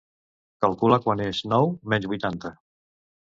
Calcula 0.63 0.97
quant 1.03 1.21
és 1.25 1.43
nou 1.53 1.69
menys 1.93 2.09
vuitanta. 2.13 2.53